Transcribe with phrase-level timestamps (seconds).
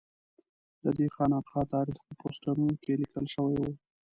[0.83, 3.63] ددې خانقا تاریخ په پوسټرونو کې لیکل شوی و.